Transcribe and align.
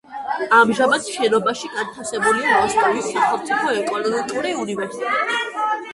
ამჟამად 0.59 1.09
შენობაში 1.17 1.69
განთავსებულია 1.75 2.55
როსტოვის 2.61 3.11
სახელმწიფო 3.19 3.77
ეკონომიკური 3.83 4.55
უნივერსიტეტი. 4.63 5.43